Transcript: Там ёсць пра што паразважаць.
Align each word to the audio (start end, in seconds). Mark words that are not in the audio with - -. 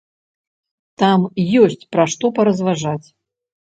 Там 1.03 1.27
ёсць 1.63 1.79
пра 1.95 2.09
што 2.17 2.35
паразважаць. 2.43 3.03